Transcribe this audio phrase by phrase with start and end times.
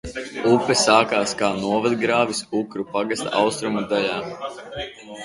[0.51, 4.17] Upe sākas kā novadgrāvis Ukru pagasta austrumu daļā.